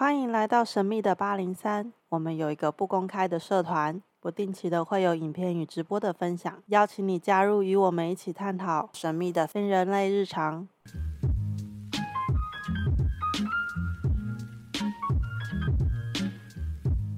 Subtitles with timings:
[0.00, 1.92] 欢迎来到神秘的八零三。
[2.08, 10.66] 我们有一个不公开的社团，不定期的会有影片与直播的分享，邀请你加入，与我们一起探讨神秘的非人类日常。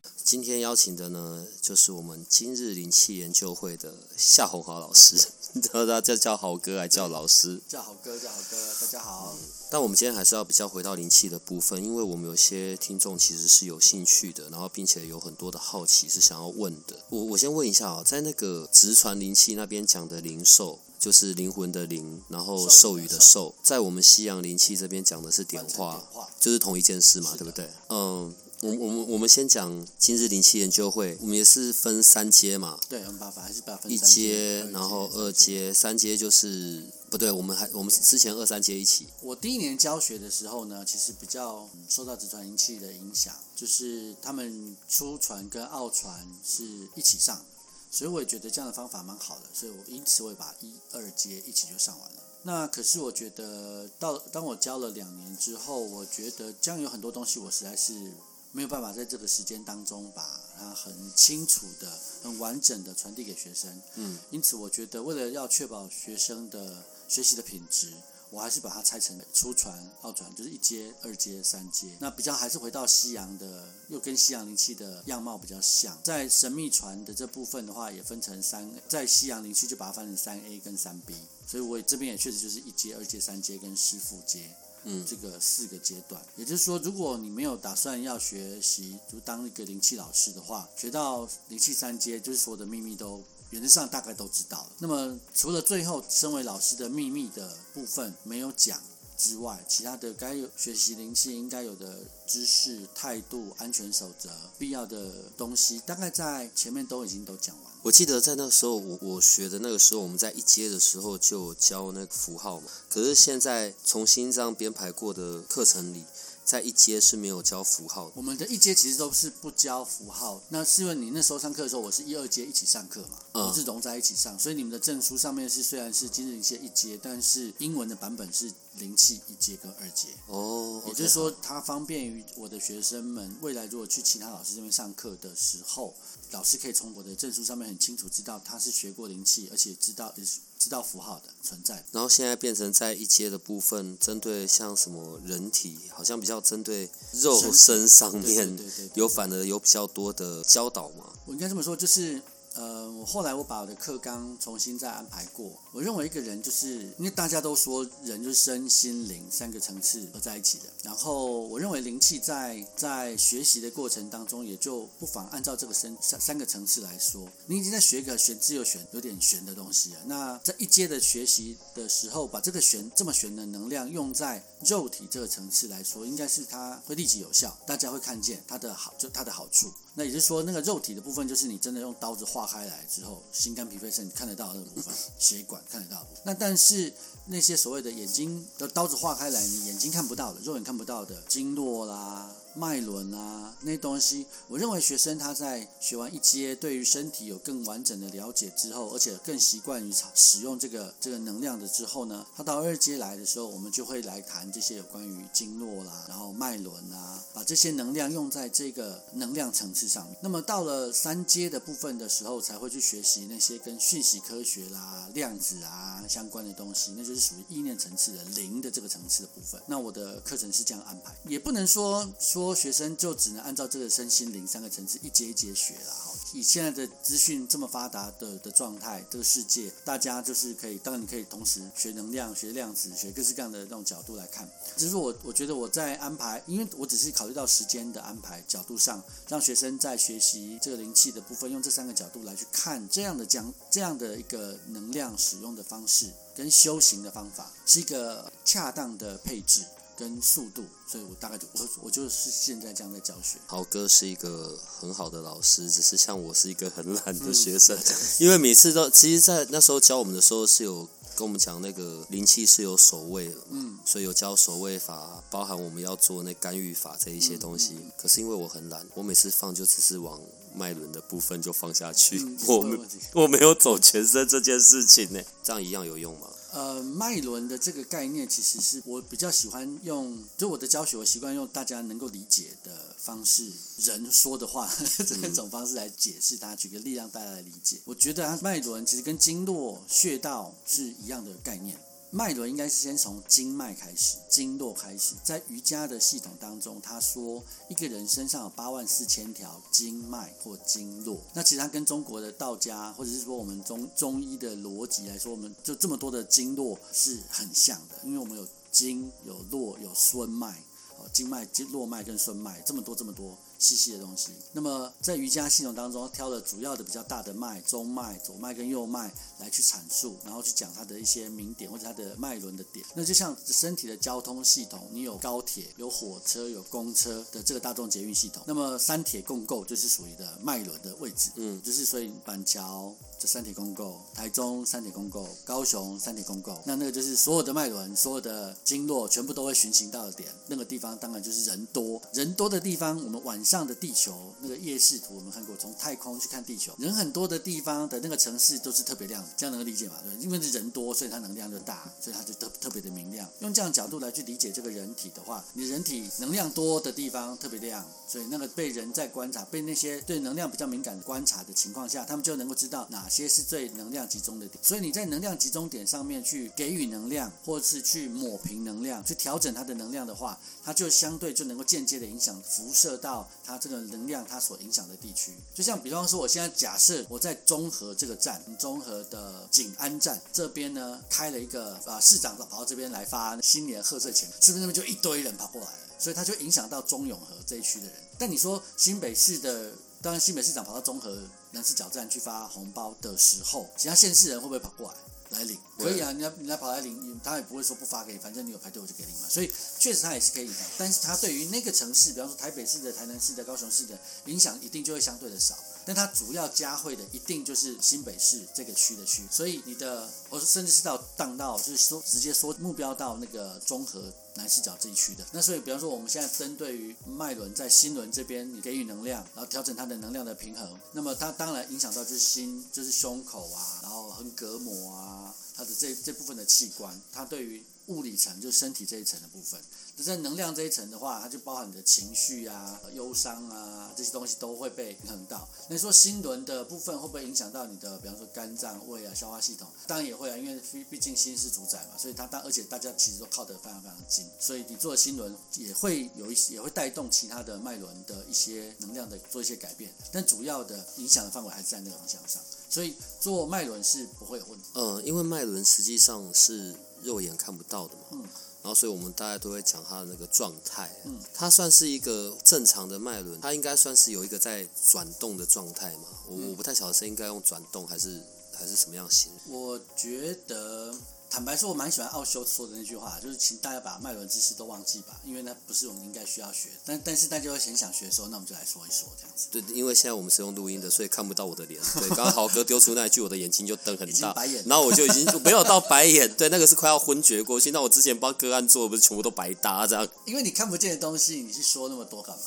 [0.03, 5.31] 今天邀请的呢，就是我们今日灵气研究会的夏红豪老师，
[5.61, 7.61] 叫他叫叫豪哥，还叫老师。
[7.69, 9.35] 叫好哥，叫好哥，大家好。
[9.71, 16.97] 但我们今天还是要比较回到灵气的部分，因为我们有些听众其实是有兴趣的，然后并且有很多的好奇是想要问的。
[17.11, 26.03] 我我先问一下啊，在那个直传灵气那边讲的灵兽，就是灵魂的灵，然后授予的授，在我们西洋灵气这边讲的是点化
[26.41, 27.69] 就是同一件事嘛，对不对？
[27.91, 28.35] 嗯。
[28.63, 47.45] 我我们我们先讲今日灵气研究会，我们也是分三阶嘛，对，我们把把还是把它分一三阶，然后二阶，三阶就是不对，我们还我们之前二三阶一起，我第一年教学的时候呢，其实比较嗯受到直传灵气的影响，就是他们初传跟奥传是一起上，
[47.91, 52.23] 所以我也觉得这样的方法蛮好的，所以我因此我也把一二阶一起就上完了。
[52.45, 58.13] 那可是我觉得到当我教了两年之后，我觉得这样有很多东西我实在是
[58.53, 61.91] 没有办法在这个时间当中把它很清楚的、
[62.23, 63.81] 很完整的传递给学生。
[63.95, 67.91] 嗯，因此，我觉得为了要确保学生的学习的品质，
[68.29, 71.97] 我还是把它拆成初传、奥传，就是一阶、二阶、三阶。
[71.99, 75.99] 那比较还是回到西洋的，又跟西洋灵气的样貌比较像。
[76.05, 81.15] 在神秘传的这部分的话，也分成三，在西洋灵气就把它分成三 A 跟三 B。
[81.47, 84.55] 所以我这边也确实就是一阶、二阶、三阶跟师傅阶。
[84.85, 94.73] 嗯这个四个阶段，也就是说，如果你没有打算要学习，就当一个灵气老师的话，学到灵气三阶，就是所有的秘密都原则上大概都知道了。
[94.79, 98.81] 那么，除了最后身为老师的秘密的部分没有讲
[99.23, 104.29] 之外，其他的该有学习灵气应该有的知识、态度、安全守则、
[104.59, 107.73] 必要的东西，大概在前面都已经都讲完。
[107.85, 116.03] 我记得在那时候我我学的那个时候，我们在一阶的时候就教那个符号嘛，可是现在重新这样编排过的课程里，
[116.45, 118.13] 在一阶是没有教符号的。
[118.17, 130.09] 我们的一阶其实都是不教符号，那是因为你那时候上课的时候，我是一二阶一起上课嘛，嗯我是融在一起上，所以你们的证书上面是虽然是今日灵气一阶，但是英文的版本是灵气一阶跟二阶。
[130.27, 135.95] 哦，也就是说，它方便于我的学生们未来如果去其他老师这边上课的时候，
[136.33, 140.13] 老师可以从我的证书上面很清楚知道他是学过灵气，而且知道
[140.63, 141.85] 知道符号的存在。
[141.91, 148.57] 然后现在变成在一阶的部分，针对像什么人体，好像比较针对肉身上面
[148.95, 151.07] 有反而有比较多的教导嘛。
[151.27, 152.23] 我应该这么说，就是
[152.55, 155.51] 呃，我后来我把我的课纲重新再安排过。
[155.73, 170.01] 我认为一个人就是因为大家都说人就是身心灵三个层次合在一起的，然后我认为灵气在在学习的过程当中，也就不妨按照这个三三三个层次来说，你已经在学一个玄之又玄、有点玄的东西了。
[170.05, 179.73] 那在一阶的学习的时候，把这个玄这么玄的能量用在肉体这个层次来说，应该是它会立即有效，大家会看见它的好，就它的好处。
[179.95, 186.05] 那也就是说，那个肉体的部分，就是你真的用刀子划化开来之后，心肝脾肺肾看得到的部分，血管看得到。
[186.25, 186.93] 那但是
[187.27, 210.07] 那些所谓的眼睛的刀子化开来，你眼睛看不到的，肉眼看不到的经络啦、脉轮啊那东西，我认为学生他在学完一阶，对于身体有更完整的了解之后，而且更习惯于使用这个这个能量的之后呢，他到二阶来的时候，我们就会来谈这些有关于经络啦，然后脉轮啊，把这些能量用在这个能量层次上。
[210.21, 219.61] 那么到了三阶的部分的时候，才会去学习那些跟讯息科学啦、量子啊相关的东西，那就是属于意念层次的零的这个层次的部分。
[219.67, 225.95] 那我的课程是这样安排，也不能说说多学生就只能按照这个身心灵三个层次一节一节学啦。
[225.95, 234.49] 哈，以现在的资讯这么发达的的状态，这个世界大家就是可以，当然你可以同时学能量、学量子、学各式各样的那种角度来看。
[234.77, 249.63] 只是我我觉得我在安排，因为我只是考虑到时间的安排角度上，让学生在学习这个灵气的部分，用这三个角度来去看这样的讲这样的一个能量使用的方式跟修行的方法，是一个恰当的配置。
[250.03, 253.39] 跟速度，所以我大概就我我就是现在这样在教学。
[253.47, 257.79] 豪哥是一个很好的老师，只是像我是一个很懒的学生，
[258.19, 267.79] 因为每次都其实，在那时候教我们的时候是有跟我们讲那个灵气是有守卫的，嗯，所以有教守卫法，包含我们要做那干预法这一些东西。
[267.97, 270.21] 可是因为我很懒，我每次放就只是往
[270.57, 276.27] 脉轮的部分就放下去， 嗯我我没有走全身这件事情呢，这样一样有用吗？
[276.53, 284.71] 呃，脉轮的这个概念，其实是我比较喜欢用，就我的教学，我习惯用大家能够理解的方式，人说的话
[285.09, 287.79] 这种方式来解释它，举个例让大家来理解。
[287.87, 291.77] 我觉得它脉轮其实跟经络穴道是一样的概念。
[292.15, 295.15] 脉轮应该是先从经脉开始，经络开始。
[295.25, 301.23] 在瑜伽的系统当中，他说一个人身上有八万四千条经脉或经络。
[301.33, 310.63] 那其实它跟中国的道家，或者是说我们中中医的逻辑来说，我们就这么多的经络是很像的，因为我们有经、有络、有孙脉，
[310.99, 313.39] 哦，经脉、经络脉跟孙脉，这么多这么多。
[313.63, 314.33] 细细的东西。
[314.53, 322.85] 那么在瑜伽系统当中，挑了主要的比较大的脉，中脉、左脉跟右脉来去阐述，然后去讲它的一些名点或者它的脉轮的点。
[322.95, 328.43] 那就像身体的交通系统，你有高铁、有火车、有公车的这个大众捷运系统。
[328.47, 331.31] 那么三铁共构就是属于的脉轮的位置。
[331.37, 336.61] 嗯，就是所以板桥这三铁共构，台中三铁共构，高雄三铁共构。
[336.65, 340.29] 那那个就是所有的脉轮、所有的经络全部都会循行到的点。
[340.49, 343.53] 那个地方当然就是人多人多的地方，我们晚上。
[343.53, 349.97] 上的地球那个夜视图，我们看过，从太空去看地球，人很多的地方的那个城市都是特别亮的，这样能够理解吗？
[350.03, 353.29] 对，因为是人多，所以它能量就大，所以它就特特别的明亮。
[353.41, 364.65] 用这样角度来去理解这个人体的话，你人体能量多的地方特别亮，所以那个被人在观察，被那些对能量比较敏感观察的情况下，他们就能够知道哪些是最能量集中的点。
[364.65, 373.29] 所以你在能量集中点上面去给予能量，或是去抹平能量，去调整它的能量的话，它就相对就能够间接的影响辐射到。
[373.45, 385.79] 它这个能量，它所影响的地区，就像比方说，我现在假设我在中和这个站，中和的景安站这边呢，开了一个啊，市长跑到这边来发新年贺岁钱，是不是那边就一堆人跑过来了？
[385.99, 387.95] 所以它就影响到中永和这一区的人。
[388.19, 391.17] 但你说新北市的，当然新北市长跑到中和
[391.53, 394.95] 南市角站去发红包的时候，其他县市人会不会跑过来？
[395.31, 399.27] 来领可以啊，你要你来跑来领，他也不会说不发给你，反正你有排队我就给你嘛。
[399.31, 405.57] 所以确实他也是可以影响，但是他对于那个城市，比方说台北市的、台南市的、高雄市的影响，一定就会相对的少。
[405.85, 415.27] 但它主要加惠的一定就是新北市这个区的区，所以你的，我甚至是到荡到，就是说直接说目标到那个中和南市角这一区的。
[415.33, 425.35] 那所以，比方说我们现在针对于脉轮在心轮这边，你给予能量，然后调整它的能量的平衡，那么它当然影响到就是心，就是胸口啊，然后横膈膜啊。
[425.55, 429.61] 它的这这部分的器官，它对于物理层，就是身体这一层的部分。
[429.97, 435.47] 那在能量这一层的话，它就包含你的情绪啊、忧伤啊这些东西都会被影响到。
[435.69, 439.69] 那说心轮的部分会不会影响到你的，比方说肝脏、胃啊、消化系统？
[439.87, 449.93] 当然也会啊，因为毕毕竟心是主宰嘛，所以它当而且大家其实都靠得非常非常近，所以你做心轮也会有一些，也会带动其他的脉轮的一些能量的做一些改变。
[450.11, 452.41] 但主要的影响的范围还是在那个方向上。
[452.71, 454.71] 所以做脉轮是不会有问题。
[454.75, 458.03] 嗯，因为脉轮实际上是肉眼看不到的嘛。
[458.13, 458.25] 嗯。
[458.63, 460.91] 然后，所以我们大家都会讲它的那个状态。
[461.05, 461.21] 嗯。
[461.35, 466.05] 它算是一个正常的脉轮，它应该算是有一个在转动的状态嘛。
[466.29, 469.33] 我我不太晓得是应该用转动还是还是什么样形。
[469.49, 470.95] 我觉得。
[471.33, 476.69] 坦白说，我蛮喜欢奥修说的那句话，就是请大家把脉轮知识都忘记吧，因为那不是我们应该需要学。
[476.85, 479.47] 但但是大家会很想学的时候，那我们就来说一说这样子。
[479.51, 481.81] 对，因为现在我们是用录音的，所以看不到我的脸。
[481.95, 484.63] 对，刚刚豪哥丢出那一句，我的眼睛就瞪很大，白眼。
[484.67, 487.71] 然后我就已经没有到白眼，对，那个是快要昏厥过去。
[487.71, 490.07] 那我之前帮个案做，不是全部都白搭这样？
[490.27, 492.43] 因为你看不见的东西，你去说那么多干嘛？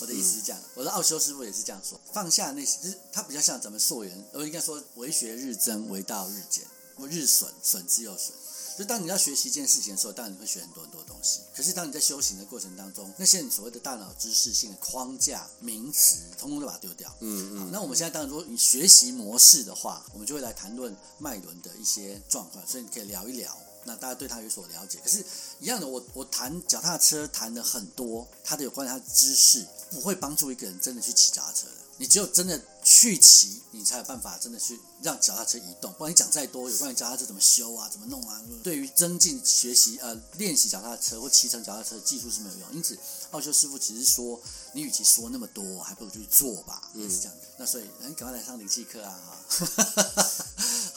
[0.00, 6.64] 我的意思是这样，我的奥修师傅也是这样说，放下那些，就是他比较像咱们溯源，而应该说为学日增，为道日减，
[7.00, 8.32] 我日损，损之又损。
[8.78, 11.40] 就当你要学习一件事情的时候，当然你会学很多很多东西。
[11.54, 17.14] 可是当你在修行的过程当中，那些你所谓的大脑知识性的框架、名词，通通都把它丢掉。
[17.20, 17.70] 嗯嗯。
[17.70, 23.54] 那我们现在当然说，你学习模式的话，我们就会来谈论脉轮的一些状况，所以你可以聊一聊，
[23.84, 24.98] 那大家对他有所了解。
[25.02, 25.22] 可是，
[25.58, 31.72] 一样的，我我谈脚踏车谈了很多，他的有关他的知识，不会帮助一个人真的去骑脚踏车的。
[32.00, 35.92] 你只有真的去骑，你才有办法真的去让脚踏车移动。
[35.92, 42.72] 不然你讲再多有关于脚踏车怎么修啊、怎么弄啊，对于增进学习呃练习脚踏车或骑乘脚踏车的技术是没有用。
[42.72, 42.98] 因此，
[43.32, 44.40] 奥修师傅只是说，
[44.72, 47.44] 你与其说那么多，还不如去做吧，是这样的。
[47.58, 49.20] 那所以，你赶快来上灵气课啊！
[49.50, 50.30] 哈，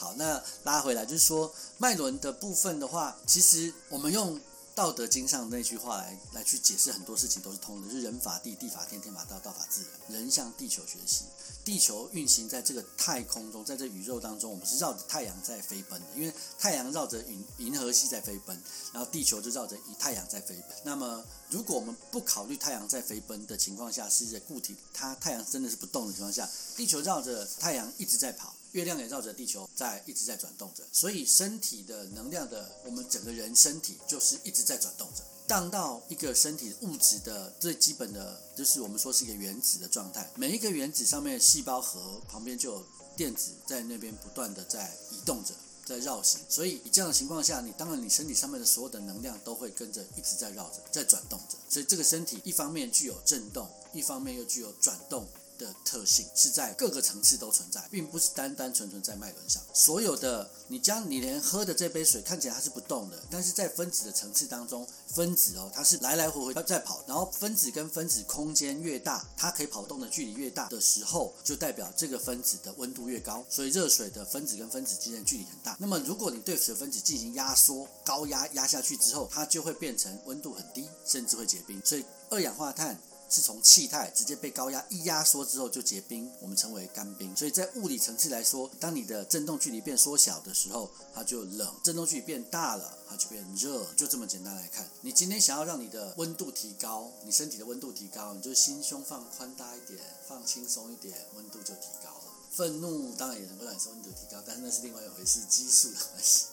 [0.00, 4.40] 好，那拉回来就是说，脉轮的部分的话，其实我们用。
[4.74, 10.20] 道德经上那句话来来去解释很多事情都是通的，就是人法地，地法天，天法道，道法自然。
[10.20, 11.24] 人向地球学习，
[11.64, 18.60] 地球运行在这个太空中，在这宇宙当中，我们是绕着太阳在飞奔的，因为太阳绕着银银河系在飞奔，
[18.92, 20.76] 然后地球就绕着太阳在飞奔。
[20.82, 28.53] 那么，如果我们不考虑太阳在飞奔的情况下，是在固体，它太阳真的是不动的情况下，地球绕着太阳一直在跑。
[28.74, 35.22] 月亮也绕着地球在一直在转动着，所以身体的能量的，我们整个人身体就是一直在转动着。
[35.46, 45.54] 当到一个身体物质的最基本的，就是我们说是一个原子的状态，每一个原子上面细胞核旁边就有电子在那边不断的在移动着。
[45.86, 51.58] 在绕行，所以以这样的情况下，你当然你身体上面的所有的能量都会跟着一直在绕着，在转动着。
[51.68, 55.28] 所以这个身体一方面具有震动，一方面又具有转动。
[55.58, 59.62] 的特性是在各个层次都存在，并不是单单纯纯在脉轮上。
[59.72, 73.44] 所有的你将你连喝的这杯水看起来它是不动的，但是在分子的层次当中，分子哦它是来来回回在跑，然后分子跟分子空间越大，它可以跑动的距离越大的时候，就代表这个分子的温度越高。
[73.48, 75.76] 所以热水的分子跟分子之间的距离很大。
[75.78, 81.80] 那么如果你对水分子进行压缩，高压压下去之后，它就会变成温度很低，甚至会结冰。
[81.84, 82.98] 所以二氧化碳。
[83.28, 87.34] 是从气态直接被高压一压缩之后就结冰，我们称为干冰。
[87.36, 93.84] 所以在物理层次来说，当你的振动距离变缩小的时候，它就冷；振动距离变大了，它就变热。
[93.94, 94.88] 就这么简单来看。
[95.00, 102.32] 你今天想要让你的温度提高，你身体的温度提高，你就心胸放宽大一点，放轻松一点，温度就提高了。
[102.50, 106.44] 愤怒当然也能够让你温度提高，但是那是另外一回事，激素的关系。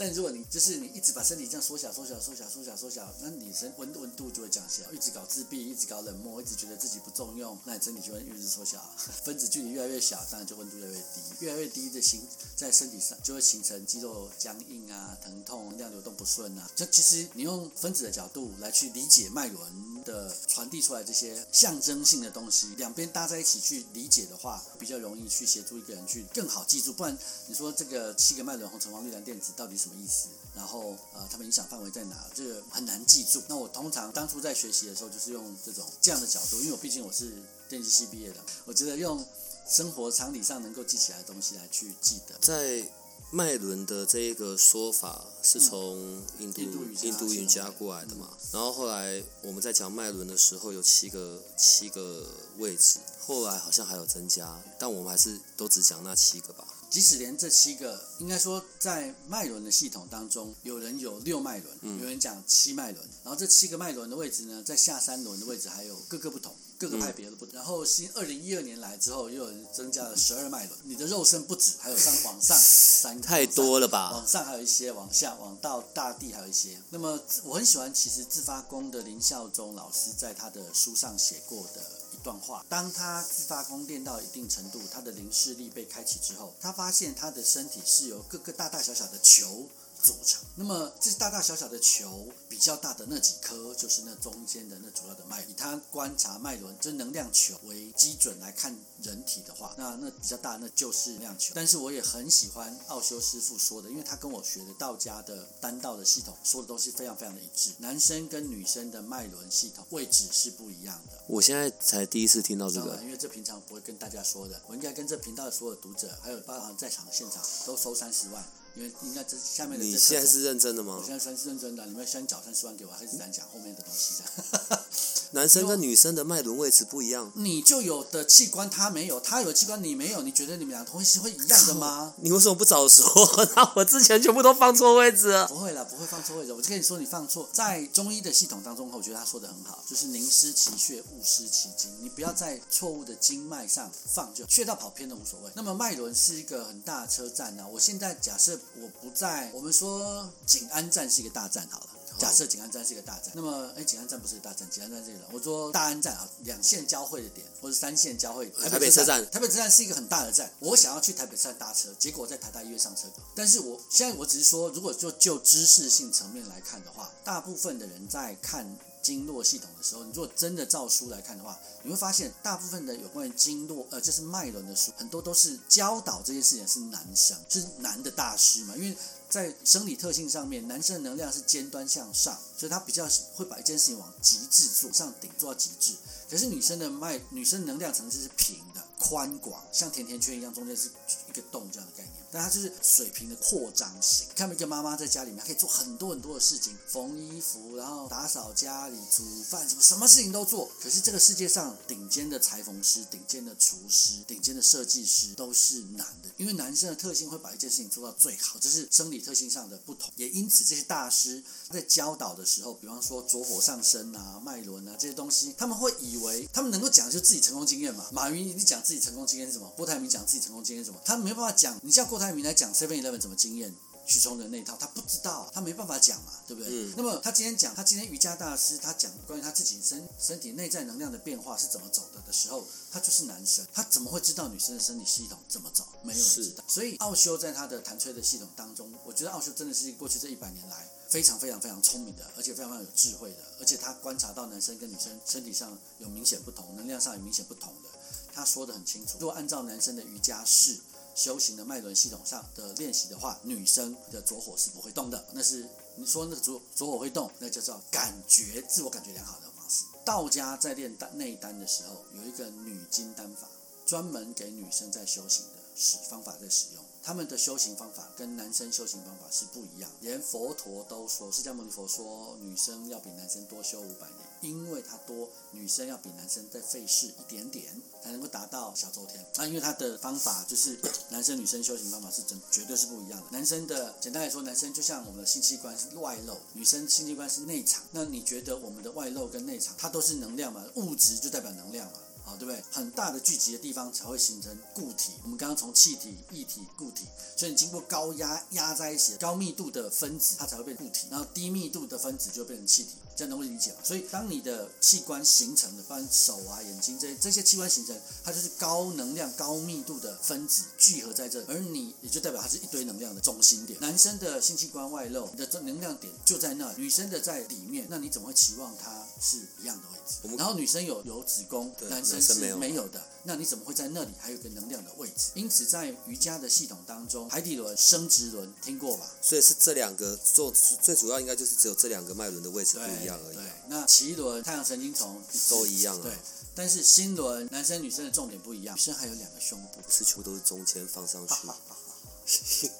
[0.00, 4.82] 但如果你就是你一直把身体这样缩小、缩小、缩小、缩小、缩小，那你身温温度就会降下。
[4.90, 8.82] 一直搞自闭，一直搞冷漠，一直觉得自己不重用，那你身体就会一直缩小，
[9.22, 12.22] 分子距离越来越小，当然就温度越来越低，越来越低的形
[12.56, 16.70] 在身体上就会形成肌肉僵硬啊、疼痛、量流动不顺啊。
[16.74, 26.90] 这其实你用分子的角度来去理解脉轮的传递出来这些象征性的东西，两边搭在一起去理解的话，比较容易去协助一个人去更好记住。
[26.90, 27.14] 不然
[27.48, 29.89] 你说这个七个脉轮红橙黄绿蓝靛紫到底什么？
[29.90, 30.28] 什么意思？
[30.54, 32.16] 然后呃，他们影响范围在哪？
[32.34, 33.42] 这个很难记住。
[33.48, 37.32] 那我通常当初在学习的时候，就是用这种这样的角度，因为我毕竟我是
[37.68, 39.24] 电机系毕业的，我觉得用
[39.68, 42.36] 生活常理上能够记起来的东西来去记得。
[42.40, 42.88] 在
[43.30, 46.60] 脉轮的这一个说法是从印度
[47.02, 48.28] 印度瑜伽过来的嘛？
[48.52, 52.26] 然后后来我们在讲脉轮的时候，有七个七个
[52.58, 56.66] 位置，后来好像还有增加，但我们还是都只讲那七个吧。
[56.90, 67.54] 即使连这七个，应该说在脉轮的系统当中，有人有六脉轮，有人讲七脉轮，然后这七个脉轮的位置呢，在下三轮的位置还有各个不同，各个派别的不同。
[67.54, 74.10] 然后新二零一二年来之后，又有人增加了十二脉轮，你的肉身不止，还有上往上三太多了吧？
[74.10, 76.76] 往上还有一些，往下往到大地还有一些。
[76.90, 81.99] 那么我很喜欢，其实自发功的林孝忠老师在他的书上写过的。
[82.22, 89.68] 段话，当他自发功练到一定程度，他的灵视力被开启之后，他发现他的身体是由各个大大小小的球。
[90.02, 95.44] 组成，那么这大大小小的球，比较大的那几颗，就是那中间的那主要的脉。
[95.44, 101.52] 以他观察脉轮，这能量球为基准来看人体的话，那那比较大，那就是能量球。
[101.54, 107.70] 但是我也很喜欢奥修师傅说的，因为他跟我学的道家的丹道的系统说的东西非常非常的一致。
[107.78, 111.12] 男生跟女生的脉轮系统位置是不一样的。
[111.26, 114.60] 我现在才第一次听到这个，因为这平常不会跟大家说的。
[114.66, 118.44] 我应该跟这频道的所有读者，还有包含在场的现场，都收三十万。
[118.74, 120.96] 因为应该这下面的你现在是认真的吗？
[121.00, 124.84] 我现在算是认真的，你们先缴三十万给我，还是咱讲后面的东西的。
[125.32, 132.14] 男生跟女生的脉轮位置不一样，你就有的器官他没有，他有器官你没有，你觉得你们俩东西会一样的吗？
[132.20, 133.04] 你为什么不早说？
[133.54, 135.46] 那我之前全部都放错位置了。
[135.46, 136.52] 不会了，不会放错位置。
[136.52, 137.48] 我就跟你说，你放错。
[137.52, 141.90] 在中医的系统当中，我觉得他说的很好，就是宁失其穴，勿失其经。
[142.02, 145.50] 你不要在错误的经脉上放，就穴道跑偏都无所谓。
[145.54, 147.64] 那么脉轮是一个很大的车站呢。
[147.72, 151.86] 我现在假设我不在，我们说景安站是一个大站好了。
[152.20, 158.50] 假设景安站是一个大站，那么哎，景安站不是大站，景安站这个，我说大安站啊，两线交汇的点，或者三线交汇。
[158.50, 163.08] 台北车站，台北车站是一个很大的站，我想要去台北车站搭车，结果在台大医院上车。
[163.34, 168.66] 但是我现在我只是说，如果就就知识性层面来看的话，大部分的人在看
[169.02, 178.96] 经络系统的时候，你如果真的照书来看的话，你会发现大部分的有关于经络呃，就是脉轮的书，很多都是教导这件事情是男生，是男的大师嘛，因为。
[179.30, 185.94] 在生理特性上面，男生的能量是尖端向上，所以他比较会把一件事情往极致做，上顶做到极致。
[186.28, 190.90] 可是女生的脉，女生能量层次是平的、宽广，像甜甜圈一样，中间是
[191.30, 192.14] 一个洞这样的概念。
[192.32, 194.28] 但它就是水平的扩张型。
[194.36, 200.70] 看一个妈妈在家里面可以做很多很多的事情，缝衣服，然后打扫家里、煮饭，什么什么事情都做。
[200.80, 210.12] 可是这个世界上顶尖的裁缝师、顶尖的厨师、顶尖的设计师都是男的，因为男生的特性会把一件事情做到最好，这是生理特性上的不同。
[210.14, 218.06] 也因此，这些大师在教导的时候，比方说着火上升啊、脉轮啊这些东西，他们会以为他们能够讲就自己成功经验嘛？
[218.12, 219.68] 马云你讲自己成功经验是什么？
[219.76, 221.00] 郭台铭讲自己成功经验是什么？
[221.04, 221.78] 他没没办法讲。
[221.82, 223.72] 你像郭台铭来讲 Seven Eleven 怎么经验？
[224.06, 226.68] 许崇仁那一套，他不知道，他没办法讲嘛，对不对？
[226.72, 235.86] 嗯那么他今天讲，他今天瑜伽大师，他讲关于他自己身身体内在能量的变化是怎么走的的时候，他就是男生，他怎么会知道女生的身体系统怎么走？
[236.02, 236.64] 没有人知道。
[236.66, 247.88] 所以奥修在他的弹吹的系统当中，我觉得奥修真的是过去这一百年来非常非常非常聪明的，而且非常非常有智慧的，而且他观察到男生跟女生身体上有明显不同，能量上有明显不同的，
[248.34, 249.18] 他说的很清楚。
[249.20, 250.80] 如果按照男生的瑜伽式。
[251.20, 255.22] 修行的脉轮系统上的练习的话，女生的左火是不会动的。
[255.34, 259.84] 那是你说那个左左火会动，那叫做感觉自我感觉良好的方式。
[260.02, 263.46] 道家在练丹内丹的时候，有一个女金丹法，
[263.84, 266.82] 专门给女生在修行的使方法在使用。
[267.02, 279.24] 他们的修行方法跟男生修行方法是不一样，连佛陀都说，释迦牟尼佛说，女生要比男生多修五百年，因为她多，女生要比男生再费事一点点，才能够达到小周天。
[279.36, 280.78] 那因为他的方法就是
[281.08, 283.26] 男生女生修行方法是真绝对是不一样的。
[283.30, 287.82] 男生的简单来说，男生就像我们的性器官是外露，女生性器官是内藏。
[287.92, 290.64] 那你觉得我们的外露跟内藏，它都是能量嘛？
[290.74, 291.98] 物质就代表能量嘛？
[292.36, 292.62] 对不对？
[292.70, 295.12] 很大的聚集的地方才会形成固体。
[295.22, 297.04] 我们刚刚从气体、液体、固体，
[297.36, 302.90] 所以你经过高压压在一起，高密度的分子它才会变固体，然后低密度的分子就变成气体。
[303.20, 303.80] 这样能够理解吗？
[303.84, 313.78] 所以当你的器官形成的，包括手啊、眼睛这这些器官形成，它就是高能量、高密度的分子聚合在这，而你也就代表它是一堆能量的中心点。
[313.78, 320.36] 男生的性器官外露，你的这能量点就在那，女生的在里面，那你怎么会期望它是一样的位置？
[320.38, 325.30] 然后女生有有子宫，男生是没有的，那你怎么会在那里还有个能量的位置？
[325.34, 329.10] 因此，在瑜伽的系统当中，海底轮、生殖轮听过吧？
[329.20, 333.36] 所以是这两个做最主要应该就是只有这两个脉轮的位置不一样而已
[333.68, 336.12] 那脐轮、太阳神经丛都一样啊对，
[336.54, 339.80] 但是心轮男生女生的重点不一样，女生还有两个胸部。
[339.82, 342.70] 不是全部都是中间放上去。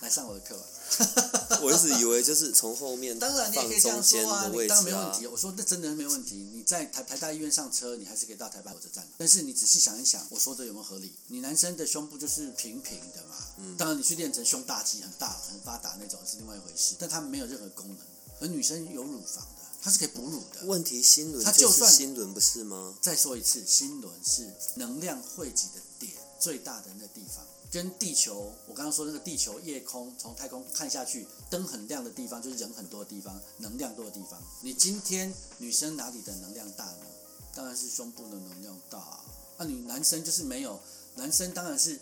[0.00, 0.64] 来上我的课吧。
[1.62, 5.26] 我一直以为就是从后面当然你也放可以这样中间说啊，的位置你当然没问啊题。。
[5.26, 6.36] 我说那真的没问题。
[6.52, 9.06] 你在台台大医院上车，你还是可以到台北火车站。
[9.16, 11.12] 但是你仔细想一想，我说的有没有合理？
[11.28, 17.98] 你男生的胸部就是平平的嘛，嗯当然你去练成胸大肌很大很发达那种是另外一回事，但它没有任何功能。
[18.40, 20.66] 而女生有乳房的，它是可以哺乳的。
[20.66, 22.94] 问题心轮它就算心轮不是吗？
[23.00, 34.40] 再说一次，心轮是能量汇集的点最大的那地方，跟地球，我刚刚说那个地球夜空从太空看下去，灯很亮的地方，就是人很多的地方，能量多的地方。
[34.60, 37.06] 你今天女生哪里的能量大呢？
[37.52, 39.24] 当然是胸部的能量大啊。
[39.58, 40.80] 那、你男生就是没有，
[41.16, 41.98] 男生当然是。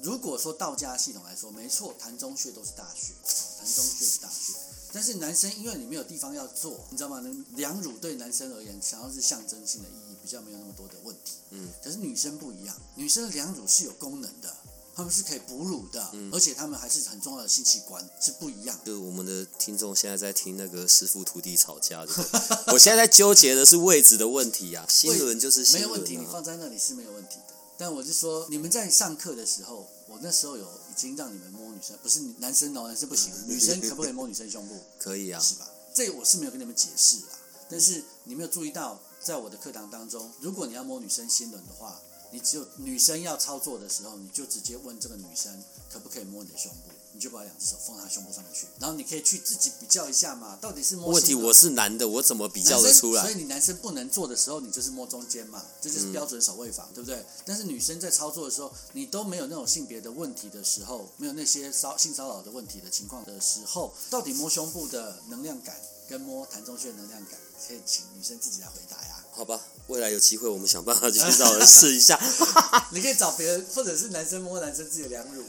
[0.00, 3.12] 如果说道家系统来说，没错，潭中穴都是大穴，
[3.58, 4.54] 潭中穴是大穴。
[4.94, 7.20] 但是男生因为你没有地方要做，你知道吗？
[7.20, 11.34] 能两乳对男生而言，想要是象征性的意义，比较没有那么多的问题。
[11.50, 14.56] 嗯，可是女生不一样，女生的两乳是有功能的，
[14.94, 18.86] 她们是可以哺乳的，而且他们还是很重要的性器官，是不一样的。
[18.86, 22.74] 就我们的听众现在在听那个师傅徒弟吵架，对不对？
[22.74, 26.44] 我现在在纠结的是位置的问题啊，心轮就是心轮没有问题，你啊放。
[26.44, 27.54] 在那里是没有问题的。
[27.78, 34.78] 但我是说，你们在上课的时候，我那时候有已经让你们摸女生，不是男生哦，男生不行， 女生可不可以摸女生胸部？
[34.98, 35.66] 可以啊，是吧？
[35.94, 37.38] 这我是没有跟你们解释啊。
[37.68, 41.98] 但是你没有注意到，在我的课堂当中，如果你要摸女生心轮的话，
[42.32, 53.34] 你只有女生要操作的时候，你就直接问这个女生可不可以摸你的胸部，你就把两只手放在她胸部上面去，然后你可以去自己比较一下嘛，到底是摸问题我是男的，我怎么比较得出来所以？
[53.34, 57.24] 你男生不能做的时候，你就是摸中间嘛，这就是标准守卫法，对不对？
[57.44, 65.76] 但是女生在操作的时候，你都没有那种性别的问题的时候，没有那些骚性骚扰的问题的情况的时候，到底摸胸部的能量感
[66.08, 69.18] 跟摸潭中穴的能量感，可以请女生自己来回答呀。
[69.34, 72.18] 好吧，未来有机会我们想办法去找人试一下
[72.90, 75.44] 你可以找别人，或者是男生摸男生自己的两乳，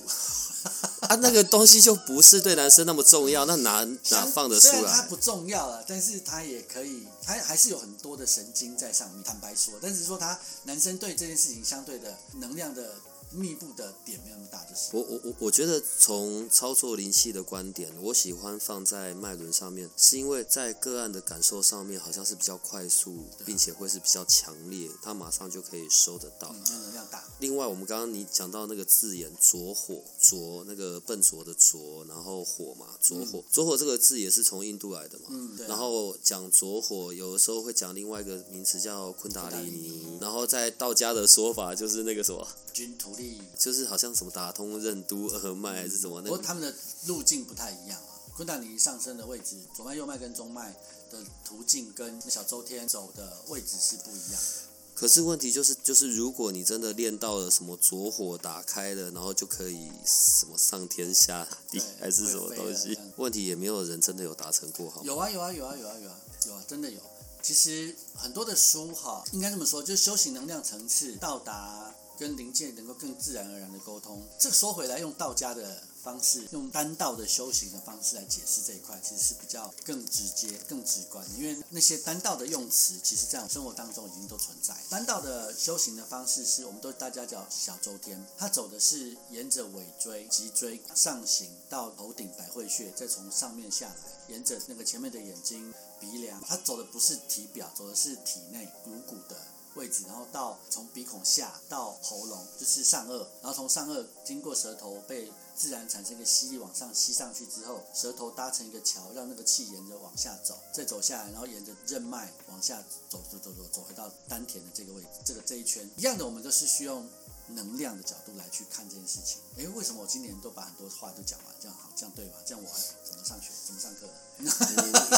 [1.08, 1.16] 啊。
[1.16, 4.92] 那个东西就不是对男生那么重要，那哪哪放得出来？
[4.92, 9.24] 它不重要了，但是它也可以，它还是有很多的神经在上面。
[9.24, 12.96] 坦白说，但是说他男生对这件事情相对的能量的
[13.36, 14.90] 密布的点没有那么大，就是。
[14.92, 26.50] 我我我我觉得从操作灵气的观点，我喜欢放在脉轮上面，是因为在个案的感受上面好像是比较快速，并且会是比较强烈，它马上就可以收得到。
[26.54, 27.24] 嗯，那能量大。
[27.40, 35.26] 另外，我们刚刚你讲到那个字眼“着火”，着那个笨拙的浊，然后火嘛，着火，浊火这个字也是从印度来的嘛。
[35.30, 35.70] 嗯，对啊。
[35.70, 46.74] 然后讲着火，有的时候会讲另外一个名词叫昆达里尼，然后在道家的说法就是那个什么，军图力，就是好像什么打通任督二脉还是什么那个，不过他们的
[47.06, 48.10] 路径不太一样啊。
[48.36, 50.74] 昆达尼上升的位置，左脉、右脉跟中脉
[51.12, 54.74] 的途径跟小周天走的位置是不一样的。
[54.96, 66.16] 可是问题就是，就是如果你真的练到了什么左火打开了，然后就可以什么上天下地对还是什么会飞东西这样，问题也没有人真的有达成过，好吗有啊有啊有啊有啊有啊
[66.48, 67.00] 有啊，真的有。
[67.42, 74.22] 其实很多的书哈，应该这么说，就是修行能量层次到达跟灵界能够更自然而然的沟通。
[74.40, 81.26] 这说回来，用道家的方式，用丹道的修行的方式来解释这一块，其实是比较更直接、更直观。
[81.38, 84.76] 因为那些丹道的用词，其实在我们生活当中已经都存在。
[84.90, 93.96] 丹道的修行的方式是我们都大家叫小周天，它走的是沿着尾椎、脊椎上行到头顶百会穴，再从上面下来，
[94.28, 99.38] 沿着那个前面的眼睛、鼻梁，它走的不是体表，走的是体内颅骨的
[99.76, 115.90] 位置，然后到从鼻孔下到喉咙，就是上颚，然后从上颚经过舌头被自然产生一个吸力往上吸上去之后，舌头搭成一个桥，让那个气沿着往下走，再走下来，然后沿着任脉往下走走走走走回到丹田的这个位置，这个这一圈。
[115.98, 117.02] 一样的，我们都是需要
[117.48, 119.40] 能量的角度来去看这件事情。
[119.58, 121.54] 诶，为什么我今年都把很多话都讲完？
[121.60, 122.34] 这样好，这样对吗？
[122.46, 123.50] 这样我还怎么上学？
[123.66, 124.52] 怎么上课呢？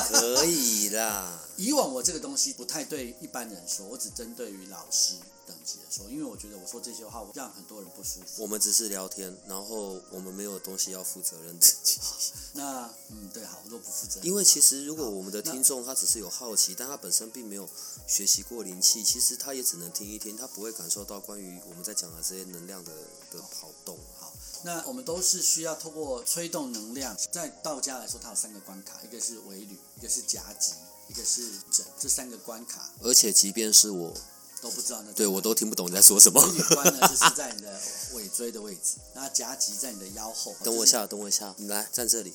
[0.09, 1.39] 可以啦。
[1.57, 8.41] 以往我这个东西不太对一般人说，我只针对于老师等级的说，因为我觉得我说这些话让很多人不舒服。
[8.43, 11.99] 我们只是聊天，然后我们没有东西要负责任自己。
[12.53, 14.25] 那嗯，对，好，我都不负责任。
[14.25, 17.69] 因为其实如果我们的听众他只是有好奇，但他本身并没有
[18.08, 22.91] 学习过灵气，其实他也只能听一听，他不会感受到关于我们在讲的这些能量的
[23.31, 23.97] 的跑动。
[24.17, 30.73] 好，那我们都是需要透过吹动能量，在道家来说，它有三个关卡，一个是尾履，一个是夹击，
[31.10, 34.13] 一个是整，这三个关卡而且即便是我，
[34.62, 36.41] 都不知道那对我都听不懂你在说什么。
[36.44, 37.80] 尾履关呢，就是在你的
[38.13, 40.56] 尾椎的位置，那夹脊在你的腰后。
[40.63, 42.34] 等我一下，等我一下，你来站这里，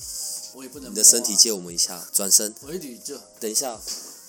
[0.55, 1.35] 我也不能、你的身体。
[1.35, 3.81] 借我们一下，转身，尾履就等一下，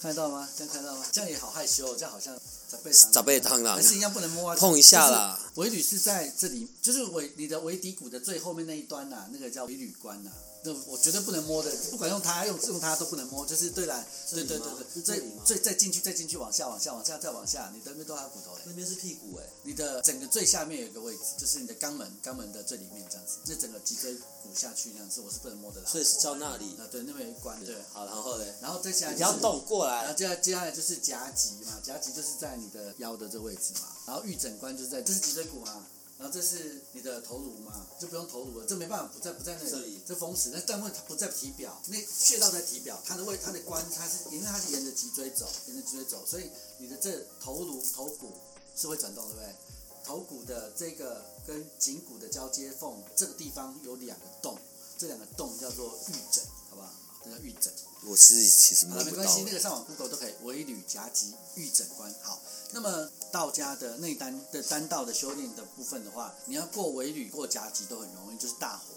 [0.02, 0.48] 看得到吗？
[0.58, 1.06] 这样看得到吗？
[1.12, 5.38] 这样也好害羞哦，这样好像长背当长辈当啦还是一样不能摸啊，碰一下啦。
[5.56, 10.32] 尾履是在这里，就是尾你的尾骶骨的最后面那一端呐、那个叫尾履关呐、
[10.63, 18.62] 那我绝对不能摸的，不管用它用用它都不能摸，就是对啦，对对对对，最最再进去再进去往下往下往下再往下，你的那边都还有骨头嘞。
[18.65, 25.88] 那边是屁股哎、你的整个最下面有一个位置，就是你的肛门，肛门的最里面这样子，那整个脊椎骨下去那样子，我是不能摸的啦。
[25.88, 26.71] 所以是叫那里。
[26.71, 35.86] 啊，对，那边有一关，对，好，然后嘞，然后再下来、你就是、要动过来然后，接下接下来就是夹脊嘛，夹脊就是在你的腰的这个位置嘛，然后玉枕关就是在这是脊椎骨嘛，
[36.22, 48.34] 然后这是你的头颅嘛，就不用头颅了，这没办法不在不在那这里这封死，那但问它不在体表，那穴道在体表，它的位它的关它是因为它是沿着脊椎走，沿着脊椎走，所以你的这头颅头骨
[48.76, 49.56] 是会转动，对不对？
[50.04, 54.56] 头骨的这个跟颈骨的交接缝这个地方有两个洞，
[55.00, 56.94] 这两个洞叫做玉枕，好不好？
[57.26, 57.74] 这叫玉枕。
[58.04, 59.44] 我是其实摸啊，没关系。
[59.44, 62.14] 那个上网 Google 都可以，尾履夹击玉枕关。
[62.22, 68.96] 好，那么道家的内丹的丹道的修炼的部分的话，你要过尾履、过夹击都很容易，就是大火，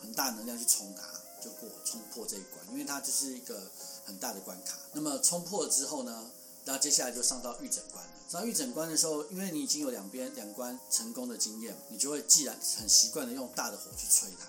[0.00, 1.02] 很大能量去冲它，
[1.44, 3.70] 就过冲破这一关，因为它就是一个
[4.06, 4.78] 很大的关卡。
[4.94, 6.30] 那么冲破之后呢，
[6.64, 8.12] 然后接下来就上到玉枕关了。
[8.30, 14.46] 上玉枕关的时候，因为你已经有两边两关成功的经验，你就会既然很习惯的用大的火去吹它。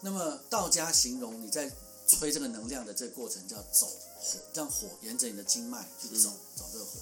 [0.00, 1.72] 那么道家形容你在
[2.06, 3.86] 吹这个能量的这个过程叫走
[4.20, 6.92] 火，让火沿着你的经脉去走、走这个火。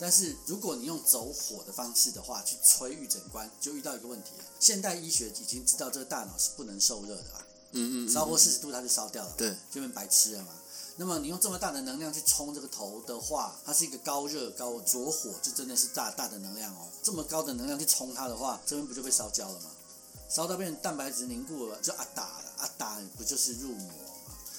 [0.00, 4.44] 但是如果你用走火的方式的话，去吹玉枕关，就遇到一个问题了。
[4.58, 10.48] 现代医学已经知道这个大脑是不能受热的啦，嗯嗯超过四十度它就烧掉了，对，就变白痴了嘛。
[10.96, 16.86] 那么你用这么大的能量去冲这个头的话，它是一个高热高灼火，就真的是大大的能量哦。
[17.02, 19.70] 这么高的能量去冲它的话，这边不就被烧焦了吗？
[20.28, 24.13] 烧到变成蛋白质凝固了，就啊打了，啊打不就是入魔吗？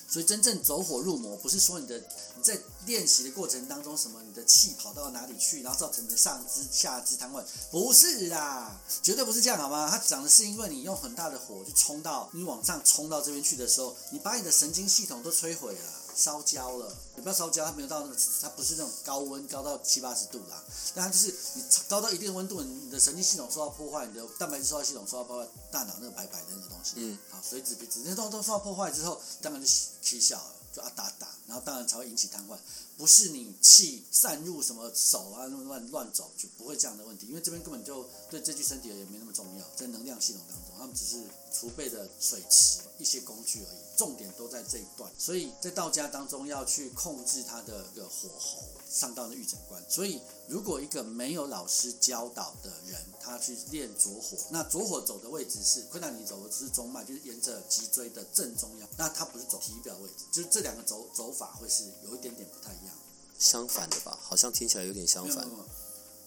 [0.07, 1.97] 所以真正走火入魔，不是说你的
[2.35, 9.89] 你在练习的过程当中，什么你的气跑到哪里去，然后造成你的上肢、下肢瘫痪，不是啦，绝对不是这样，好吗？
[9.89, 16.04] 它讲的是因为你用很大的火去冲到你往上冲到这边去的时候，你把你的神经系统都摧毁了。
[16.15, 29.67] 烧焦了，你不要烧焦，它没有到那个，它不是那种高温高到七八十度啦，但它就是你高到一定温度，你的神经系统受到破坏，你的蛋白质受到系统受到破坏，大脑那个白白的那个东西，嗯，好，所以脂、皮脂那都都受到破坏之后，当然就
[30.01, 32.57] 起效了，就啊打打，然后当然才会引起瘫痪，
[32.97, 62.95] 不是你气散入什么手啊乱乱乱走就不会这样的问题，因为这边根本就对这具身体也没那么重要，在能量系统当中，他们只是储备的水池一些工具而已，重点都在这一段，所以在道家当中要去控制它的一个火候，上到那玉诊关，所以如果一个没有老师教导的人，他去练左火，那左火走的位置是困难，你走的是中脉，就是沿着脊椎的正中央，那他不是走体表位置，就是这两个走走法会是有一点点不太一样。
[63.37, 64.17] 相反的吧？
[64.21, 65.45] 好像听起来有点相反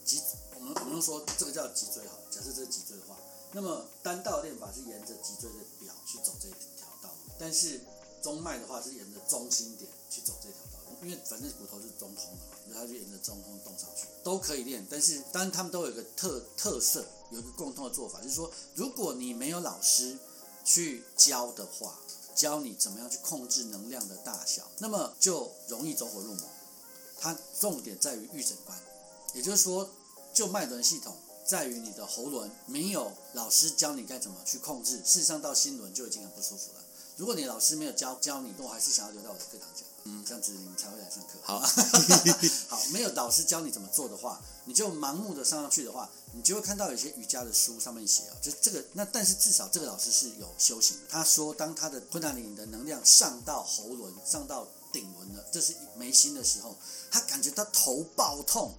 [0.04, 0.20] 脊，
[0.56, 3.16] 我们我们说这个叫脊椎好了，假设这是脊椎的话，
[3.52, 7.80] 那么单道练法是沿着脊椎的表去走这条道路，但是
[8.20, 10.58] 中脉的话是沿着中心点去走这条
[11.02, 20.18] 因为反正骨头是中通的嘛，然后就沿着中通动上去都可以练，但是当然他们都有一个特特色，有一个共同的做法，就是说如果你没有老师
[20.64, 21.98] 去教的话，
[22.34, 26.48] 教你怎么样去控制能量的大小，那么就容易走火入魔。
[27.20, 28.78] 它重点在于预诊观，
[29.34, 29.90] 也就是说，
[30.32, 36.84] 就脉轮系统在于你的喉轮，没有老师教你该怎么去控制，事实上到心轮就已经很不舒服了。
[37.16, 41.38] 如果你老师没有教教你，我还是想要留在我的课堂讲，嗯，这样子你们才会来上课。
[41.42, 41.58] 好，
[42.68, 51.02] 好，没有老师教你怎么做的话，你就盲目的上上去的话，你就会看到有些瑜伽的书上面写啊，就这个那，但是至少这个老师是有修行的。
[51.08, 56.76] 他说，当他的昆达里的能量上到喉轮，上到顶轮了，这是眉心的时候，
[57.10, 58.74] 他感觉他头爆痛。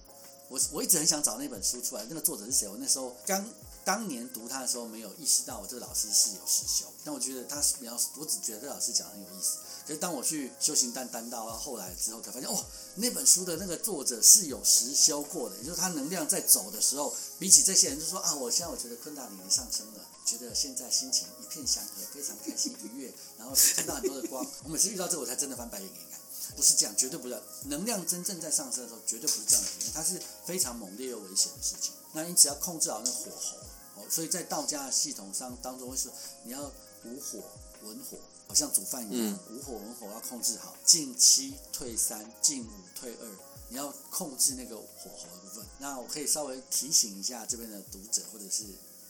[0.48, 2.68] 我我一直很想找那本书出来，那个作者是谁？
[2.68, 3.48] 我那时候刚
[3.84, 6.86] 当年读他的时候，没有意识到我这个老师是有实修。
[7.04, 9.58] 但我觉得他描述，我只觉得这老师讲很有意思。
[9.90, 24.46] 可是当我去修行丹丹到后来之后，才发现哦，那本书的那个作者是有实修过的，也就是他能量在走的时候，比起这些人就说啊，我现在我觉得昆达里尼上升了，觉得现在心情一片祥和，非常开心愉悦，然后看到很多的光。
[24.62, 26.20] 我每次遇到这个，我才真的翻白眼给你看。
[26.54, 27.42] 不是这样，绝对不是。
[27.64, 31.92] 能量真正在上升的时候，绝对不是这样的，它是非常猛烈又危险的事情。
[32.12, 33.56] 那你只要控制好那火候，
[34.00, 36.12] 哦，所以在道家的系统上当中会说，
[36.44, 36.62] 你要
[37.04, 37.42] 无火
[37.82, 38.18] 文火，
[38.50, 43.28] 好像煮饭一样，无火文火要控制好，进七退三，进五退二，
[43.68, 45.64] 你要控制那个火候的部分。
[45.78, 48.64] 那我可以稍微提醒一下这边的读者或者是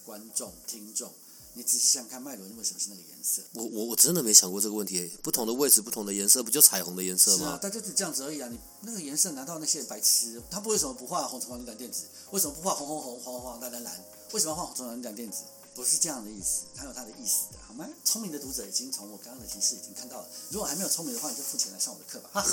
[0.04, 1.10] 观众听众。
[1.54, 3.40] 你仔细想看脉轮为什么是那个颜色？
[3.54, 5.10] 我我我真的没想过这个问题。
[5.22, 7.38] 不同的位置，不同的颜色，不就彩虹的颜色吗？
[7.38, 8.48] 是啊，但就是这样子而已啊。
[8.50, 10.42] 你那个颜色，难道那些白痴？
[10.50, 12.04] 他不为什么不画红橙黄绿蓝靛紫？
[12.30, 14.04] 为什么不画红红红黄黄黄蓝蓝蓝？
[14.32, 15.44] 为什么要画红橙黄绿蓝靛紫？
[15.74, 17.88] 不是这样的意思，它有它的意思的，好吗？
[18.04, 20.28] 聪明的读者已经从我刚刚的提示已经看到了。
[20.50, 22.44] 如果还没有聪明的话，你就付钱来上我的课吧。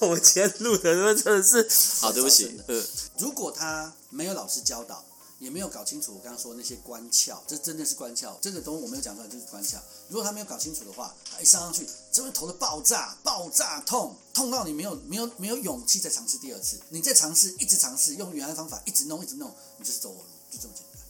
[0.00, 1.68] 我今天录的那真的是
[2.00, 2.60] 好，对不起。
[2.68, 2.84] 呃，
[3.18, 5.04] 如果他没有老师教导。
[5.38, 8.36] 也没有搞清楚我刚刚说那些关窍，这真的是关窍。
[8.40, 9.76] 这个东西我没有讲出来就是关窍。
[10.08, 16.80] 如果他没有搞清楚的话，他一上上去，这边头的爆炸，爆炸痛，痛到你没有没有没有勇气再尝试第二次。
[16.88, 21.02] 你再尝试，一直尝试，用原来方法一直弄一直弄，你就是走火入，就这么简单。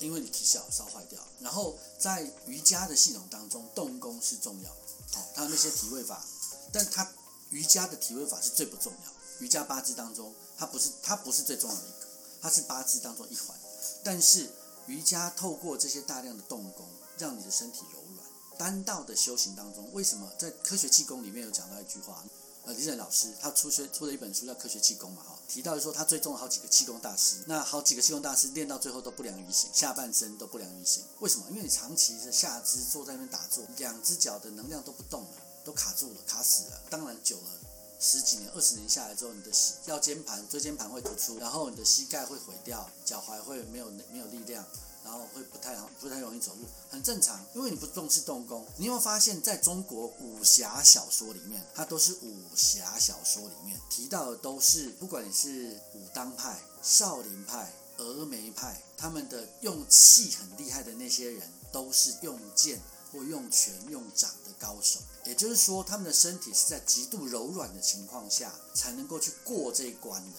[0.00, 1.20] 因为你体小烧坏掉。
[1.40, 4.76] 然后在瑜伽的系统当中，动功是重要的。
[5.12, 6.24] 好，他那些体位法，
[6.72, 7.06] 但他
[7.50, 9.12] 瑜伽的体位法是最不重要。
[9.40, 12.03] 瑜伽八支当中，它不是它不是最重要的一个。
[12.44, 13.56] 它是八字当中一环，
[14.02, 14.50] 但是
[14.86, 18.26] 瑜伽透过这些大量的动功，让你的身体柔软。
[18.58, 22.22] 单道的修行当中，为什么在科学气功里面有讲到一句话？
[22.66, 31.02] 呃，李忍老师他出学出了一本书叫《科学气功》嘛，哈，提到说他追踪了好几个气功大师，那好几个气功大师练到最后都不良于行，下半身都不良于行。
[31.20, 31.46] 为什么？
[31.48, 35.28] 因为你长期的下肢坐在那边打坐，两只脚的能量都不动了，
[35.64, 36.82] 都卡住了，卡死了。
[36.90, 37.60] 当然久了。
[38.04, 44.62] 十几年、二十年下来之后，你的膝腰间盘、椎间盘会突出，然后你的膝盖会毁掉，脚踝会没有没有力量，
[45.02, 48.66] 然后会不太好、不太容易走路，很正常，因为你不重视动功。
[48.76, 62.78] 你有没有发现，在中国武侠小说里面，它都是武侠小说里面提到的都是，不管你是武当派、少林派、峨眉派，他们的用气很厉害的那些人，都是用剑
[63.14, 64.98] 或用拳、用掌的高手。
[65.24, 70.38] 也就是说，他们的身体是在极度柔软的情况下才能够去过这一关的。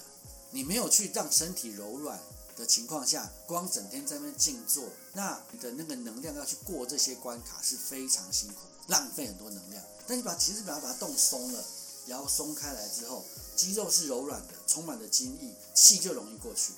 [0.50, 2.20] 你没有去让身体柔软
[2.56, 4.84] 的情况下，光整天在那静坐，
[5.14, 9.82] 那你的那个能量要去过这些关卡是非常辛苦，浪费很多能量。
[10.06, 11.64] 但你把其实把它把它冻松了，
[12.06, 13.24] 然后松开来之后，
[13.56, 16.72] 肌肉是柔软的，充满了精液，气就容易过去。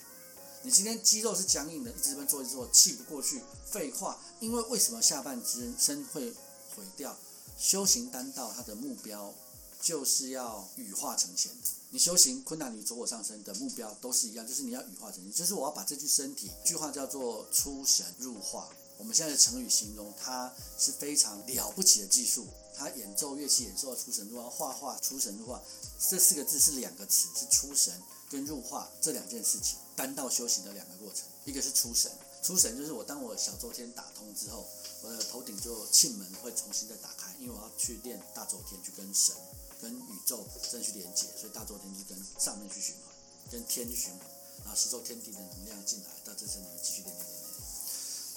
[0.61, 3.41] 你今天肌肉是僵硬的，一直在做一做，气不过去。
[3.65, 6.31] 废话，因为为什么下半身会
[6.75, 7.17] 毁掉？
[7.57, 9.33] 修行丹道，它的目标
[9.81, 11.67] 就是要羽化成仙的。
[11.91, 18.67] 你修行昆达尼走火上升的目标都是一样，就是你要羽化成仙，就是我要把这具身体，一句话叫做出神入化。
[18.97, 22.45] 我们现在的成语形容它是非常了不起的技术。
[22.75, 25.61] 它演奏乐器演奏出神入化，画画出神入化，
[26.09, 27.93] 这四个字是两个词，是出神
[28.29, 29.77] 跟入化这两件事情。
[29.95, 32.11] 单道修行的两个过程，一个是出神，
[32.41, 34.67] 出神就是我当我小周天打通之后。
[35.01, 39.33] 我的头顶就庆门会重新再打开，因为我要去练大周天，去跟神、
[39.81, 43.15] 跟宇宙再去连接，所以大周天就跟上面去循环，
[43.49, 44.19] 跟天去循环，
[44.65, 47.49] 然后吸收天地的能量进来，到这身里面继续练练练练。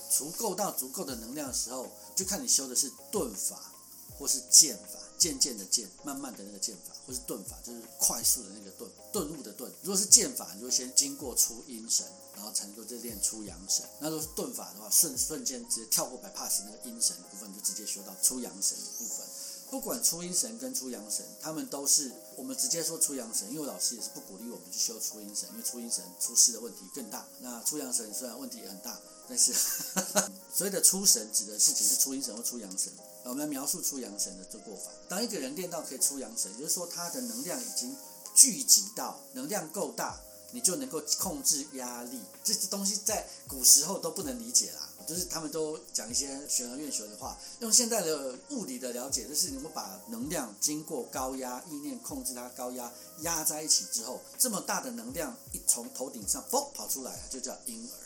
[0.08, 3.72] 足够到足够的能量的时候，就看你修的是顿法，
[4.16, 9.70] 或是剑法，渐渐的渐，慢慢的那个剑法，或是遁法，就是快速的那个遁，顿悟的顿。
[9.82, 12.04] 如果是剑法，你就先经过出阴神，
[12.34, 13.86] 然后才能够再练出阳神。
[14.00, 19.24] 那如果是遁法的话，瞬瞬间直接跳过 bypass 那个阴神部分，就直接修到出阳神的部分。
[19.70, 27.24] 不管出阴神跟出阳神，他们都是我们直接说出阳神，因为老师也是不鼓励我们去修出阴神，因为出阴神出事的问题更大。
[27.38, 29.54] 那出阳神虽然问题也很大，但是
[30.52, 32.92] 所谓的出神指的事情是出阴神或出阳神。
[33.24, 34.90] 我们来描述出阳神的这过法。
[35.08, 37.94] 当一个人练到可以出阳神，也就是说他的能量已经
[38.34, 42.18] 聚集到能量够大，你就能够控制压力。
[42.42, 47.38] 这些东西在古时候都不能理解啦，就是他们都讲一些玄而院学的话。
[47.60, 58.01] 用现在的物理的了解，就是你们把能量经过高压意念控制它高压压在一起之后，这么大的能量一从头顶上嘣跑出来，就叫婴儿。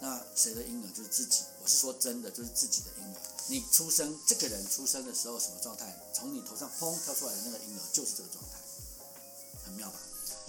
[0.00, 1.42] 那谁的婴儿就是自己？
[1.62, 3.16] 我是说真的，就是自己的婴儿。
[3.46, 5.94] 你出生，这个人出生的时候什么状态？
[6.12, 8.58] 从你头上砰跳出来的那个婴儿就是这个状态，
[9.64, 9.98] 很妙吧？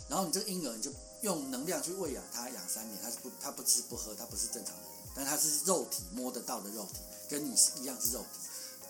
[0.10, 8.40] 然后你这个婴儿，你就用能量去喂养他，养三年，他是不，他不吃不喝，他不是正常的人，但他是肉体摸得到的肉体，跟你一样是肉体。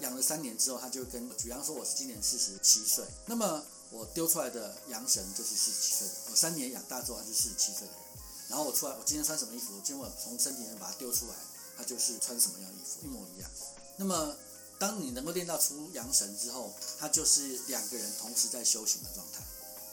[0.01, 8.04] 养了三年之后，他就跟，比方说我是今年四十七岁，那么我丢出来的阳神就是四十七岁，我三年养大之后他是四十七岁的人。
[8.47, 9.73] 然后我出来，我今天穿什么衣服？
[9.84, 11.34] 今晚从身体里面把它丢出来，
[11.77, 13.49] 它就是穿什么样衣服，一模一样。
[13.97, 14.36] 那么，
[14.77, 19.41] 当你能够练到出阳神之后，它就是两个人同时在修行的状态。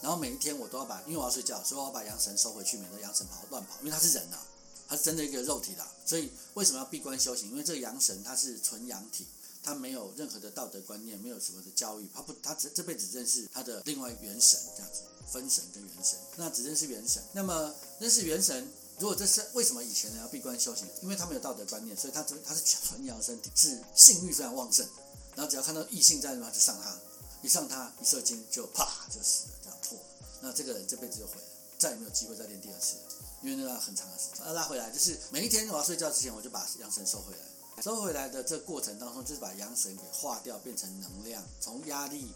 [0.02, 3.78] 然后每一天我都要把，因为我要睡觉，所以我要把阳神收回去，免得阳神跑乱跑。
[3.80, 4.36] 因为它是人呐，
[4.88, 7.50] 它是真的一个肉体的，所以为什么要闭关修行？
[7.50, 9.24] 因为这个阳神它是纯阳体，
[9.62, 17.22] 他没有任何的道德观念，没有什么的教育，他不，他这这辈子认识他的另外元神这样子，分神跟元神，那只认识元神。
[17.32, 18.68] 那么认识元神。
[18.98, 20.86] 如果这是为什么以前人要闭关修行？
[21.00, 24.86] 因为他没有道德观念，所以他这他是纯阳身体，是性欲非常旺盛。
[25.34, 26.94] 然后只要看到异性在那，就上他，
[27.42, 29.98] 一上他一射精就啪就死了，这样破。
[30.40, 31.42] 那这个人这辈子就毁了，
[31.78, 33.02] 再也没有机会再练第二次了，
[33.42, 34.46] 因为那个很长的时间。
[34.46, 37.82] 要拉回来，就是每一天我要睡觉之前，我就把阳神收回来。
[37.82, 42.30] 收回来的这过程当中，就是把阳神给化掉，变成能量，从压力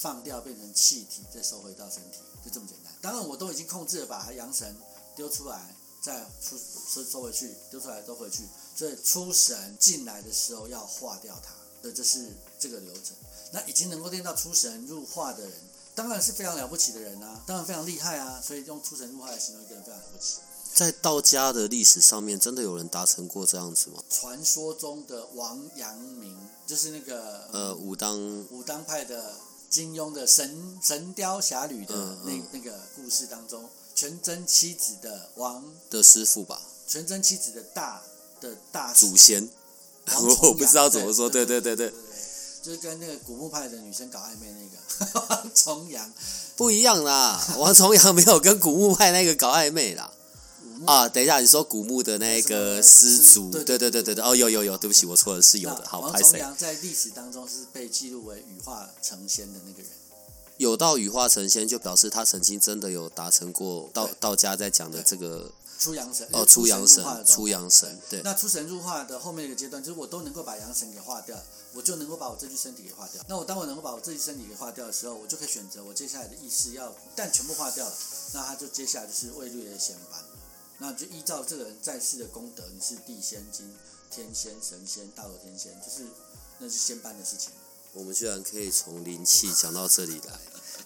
[0.00, 2.92] 放掉变成气体，再收回到身体，就这么简单。
[3.00, 4.76] 当然我都已经控制了，把阳神
[5.14, 5.74] 丢出来。
[6.02, 6.56] 再出
[6.88, 8.44] 收收回去，丢出来都回去。
[8.76, 12.30] 所以出神进来的时候要化掉它，对，这是
[12.60, 13.16] 这个流程。
[13.50, 15.52] 那已经能够练到出神入化的人，
[15.96, 18.40] 当然是非常了不起的人啊，当然非常厉害啊。
[18.40, 20.36] 所以用出神入化来形容一个人非常了不起。
[20.72, 24.00] 在道家的历史上面，真的有人达成过这样子吗？
[24.08, 28.16] 传说中的王阳明，就是那个呃武当
[28.50, 29.34] 武当派的
[29.68, 33.68] 金庸的《神神雕侠侣》的那那个故事当中。
[33.94, 38.02] 全真七子的王的师傅吧，全真七子的大
[38.42, 39.48] 的大祖先，
[40.42, 41.90] 我不知道怎么说，对对对对，
[42.62, 46.12] 就是跟那个古墓派的女生搞暧昧那个王重阳
[46.58, 50.12] 不一样啦，王重阳没有跟古墓派那个搞暧昧啦。
[50.84, 55.84] 啊，等一下，你说古墓的那个师祖，对对对对对，哦有有有，对不起，我错了，是有的。
[55.86, 59.90] 好，王重阳在历史当中是被记录为羽化成仙的那个人。
[60.58, 67.98] 有道羽化成仙，就表示他曾经真的有达成过道道家在讲的这个出阳神哦，出阳神，出阳神。
[68.08, 71.36] 对，那出神入化的后面一个阶段，就是我都能够把阳神给化掉，
[71.74, 73.22] 我就能够把我这具身体给化掉。
[73.28, 77.94] 那我当我能够把我这具身体给化掉的时候，我就可以选择我接下来的意识要，但全部化掉了，
[78.32, 80.18] 那他就接下来就是位律的显班。
[80.78, 83.74] 那就依照这个人在世的功德，你是地仙、金
[84.10, 86.06] 天仙、神仙、大罗天仙，就是
[86.58, 87.50] 那是仙班的事情。
[87.92, 90.38] 我们居然可以从灵气讲到这里来。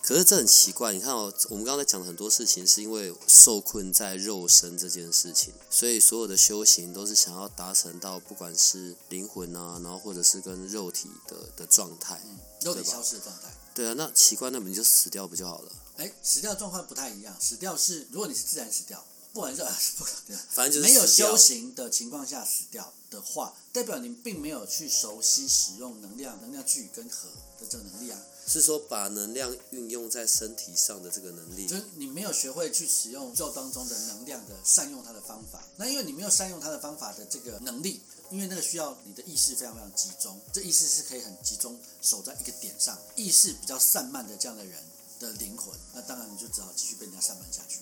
[0.03, 12.23] 可是这很奇怪，你看哦，我们刚才讲的很多事情，是因为受困在肉身这件事情，所以所有的修行都是想要达成到，不管是灵魂啊，然后或者是跟肉体的的状态，
[12.63, 13.53] 肉体消失的状态。
[13.75, 15.73] 对啊，那奇怪，那你就死掉不就好了？
[15.97, 19.63] 哎，死掉状况不太一样，死掉是如果你是自然死掉，不管是
[19.97, 27.29] 不可能，反正就是没有修行的情况下死掉的话，代表你并没有去熟悉使用能量、能量聚跟合
[27.61, 28.19] 的这个能力啊。
[28.47, 35.63] 是说把能量运用在身体上的这个能力，就是你没有学会去使用宇宙当中的能量的善用它的方法。
[35.77, 42.99] 那因为你没有善用它的方法的这个能力，因为那个需要你的意识非常非常集中，这意识是可以很集中守在一个点上。
[43.15, 44.83] 意识比较散漫的这样的人
[45.21, 47.79] 的灵魂，那当然你就只好继续被人家散漫下去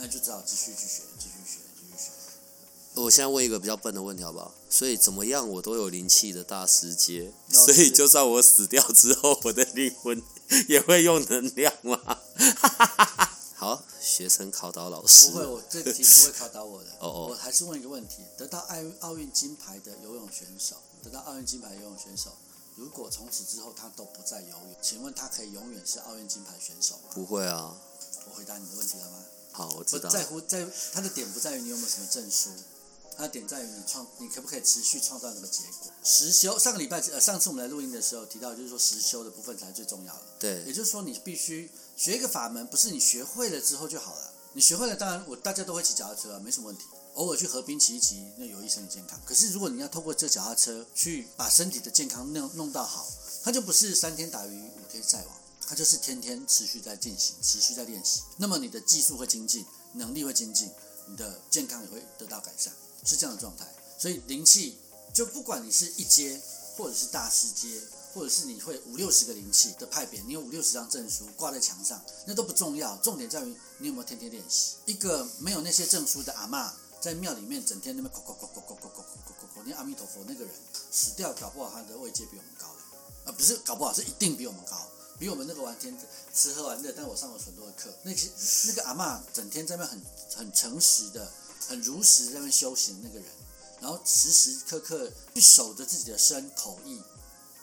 [0.00, 1.58] 那就只好继续去学，继续学。
[1.74, 2.10] 继续学
[2.94, 4.54] 我现在问一个比较笨的问题，好不好？
[4.70, 10.22] 所以怎么样，我都有灵气的大师阶，所以就算我死掉之后，我的灵魂
[10.68, 11.98] 也会用能量吗？
[13.58, 15.32] 好，学生考倒老师。
[15.32, 16.90] 不会，我这题不会考倒我的。
[17.02, 22.30] 哦哦，我还是问一个问题：得到奥奥运金牌的游泳选手，得到奥运金牌游泳选手，
[22.76, 27.10] 如果从此之后他都不再游泳，请问他可以永远是奥运金牌选手吗？
[27.14, 27.76] 不会啊。
[28.26, 29.24] 我回答你的问题了吗？
[29.58, 30.08] 好，我不知道。
[30.08, 32.50] 在乎在他的点不在于你有没有什么证书，
[33.16, 35.90] 他的点在于你创你可不可以持续创造那个结果。
[36.04, 40.20] 实修上个礼拜呃上次我们来录音的时候提到，就是说实修的部分才是最重要的。
[40.48, 44.32] 也对，就是说，你必须学一个法门，不是你学会了之后就好了。
[44.52, 46.84] 你学会了，当然我大家都会骑脚踏车啊，没什么问题。
[47.14, 49.20] 偶尔去河边骑一骑，那有益身体健康。
[49.26, 53.04] 可是如果你要透过这脚踏车去把身体的健康弄弄到好，
[53.42, 55.36] 它就不是三天打鱼五天晒网，
[55.68, 58.22] 它就是天天持续在进行，持续在练习。
[58.38, 60.70] 那么你的技术会精进，能力会精进，
[61.06, 62.72] 你的健康也会得到改善，
[63.04, 63.66] 是这样的状态。
[63.98, 64.78] 所以灵气
[65.12, 66.40] 就不管你是一阶
[66.74, 67.82] 或者是大师阶，
[68.14, 74.76] 或者是你会五六十个灵气的派别，你有五六十张证书挂在墙上，那都不重要，重点在于你有没有天天练习。
[74.86, 80.54] 一个没有那些证书的阿嬷，在庙里面整天那边口口口口口口口口口口念阿弥陀佛，那个人
[80.90, 84.87] 死掉，搞不好他的位阶比我们高了，啊，不是搞不好是一定比我们高。
[85.18, 85.96] 比我们那个玩天
[86.32, 87.92] 吃喝玩乐，但我上了很多的课。
[88.02, 88.28] 那些
[88.66, 90.00] 那个阿嬷整天在那很
[90.36, 91.30] 很诚实的、
[91.66, 93.28] 很如实在那修行，那个人，
[93.80, 97.02] 然后时时刻刻去守着自己的身口意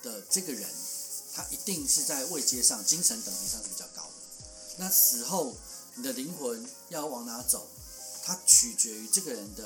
[0.04, 0.70] 的这个人，
[1.34, 4.46] 他一定是在位阶上、精神等级上是比较高的。
[4.78, 5.56] 那死后
[5.96, 7.68] 你的灵魂要往哪走，
[8.24, 9.64] 它取决于这个人的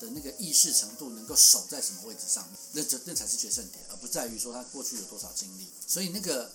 [0.00, 5.68] 的那个意识程度能够守在什么位置上面，那这那才是决胜点，而不在于说他过去有多少经历。
[5.86, 6.50] 所以那个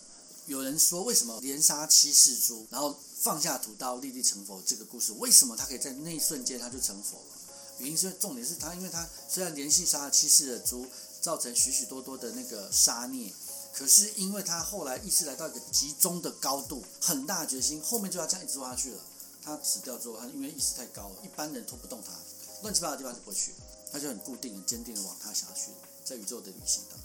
[0.47, 7.25] 有人说，为什么连杀七世猪，然后放下屠刀立地成佛这个故事，为什么他可以在那一瞬间他就成佛了？
[7.79, 10.85] 原因是重点是他，因为他虽然连续杀了七世的猪，
[11.19, 13.33] 造成许许多多的那个杀孽，
[13.73, 18.99] 可是因为他后来意识来到一个集中的高度，很大决心，后面就要这样一直做下去了。
[19.43, 22.13] 他死掉之后，他因为意识太高了，一般人拖不动他，
[22.61, 23.51] 乱七八糟的地方就不会去，
[23.91, 25.71] 他就很固定、很坚定的往他想要去，
[26.05, 27.04] 在宇宙的旅行当中。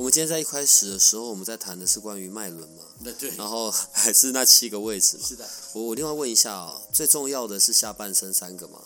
[0.00, 5.26] 我们今天在一开始的时候，我们在谈的是关于脉轮嘛，对对，然后还是那七个位置嘛。
[5.28, 8.80] 是的，我我另外问一下哦，最重要的是下半身三个嘛，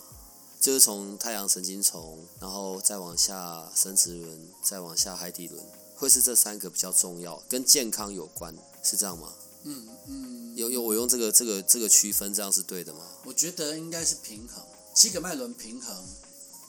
[0.59, 5.63] 就是从太阳神经丛，然后再往下生殖轮，再往下海底轮，
[5.95, 8.53] 会是这三个比较重要，跟健康有关，
[8.83, 9.31] 是这样吗？
[9.63, 12.99] 嗯嗯，有有，我用这个这个这个区分，这样是对的吗？
[13.23, 14.61] 我觉得应该是平衡，
[14.93, 15.95] 七个脉轮平衡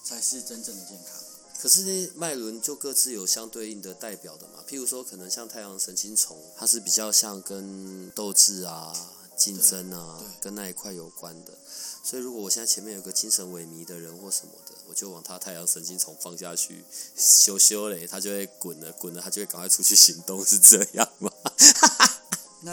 [0.05, 1.26] 才是真正的健康。
[1.61, 4.63] 可是呢，脉轮就各自有相对应的代表的嘛。
[4.69, 8.93] 譬如说，可能像太阳神经丛，它是比较像跟斗志啊、
[9.37, 11.53] 竞争啊跟那一块有关的。
[12.05, 16.85] 所以，如果我现在前面有个精神萎靡的人或什么的，我就往他太阳神经丛放下去，
[17.17, 21.33] 修修嘞，他就会滚了，滚了，他就会赶快出去行动，是这样吗？
[22.61, 22.73] 那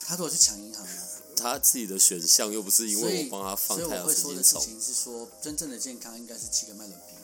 [0.00, 1.02] 他如果去抢银行呢？
[1.38, 4.80] 他自己的选项又不是因为我帮他放所以太阳我会说的事神经丛。
[4.80, 7.17] 情是说，真正的健康应该是七个脉轮平衡。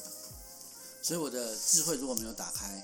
[1.05, 2.83] 所以我的智慧如果没有打开，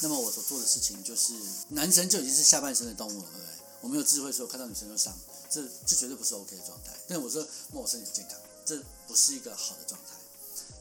[0.00, 1.32] 那么我所做的事情就是，
[1.70, 3.46] 男生就已经是下半身的动物了，对不对？
[3.80, 5.10] 我没有智慧的时候看到女生就上，
[5.48, 6.92] 这这绝对不是 OK 的状态。
[7.08, 7.42] 但我说，
[7.72, 8.78] 那我身体健康，这
[9.08, 10.14] 不是一个好的状态。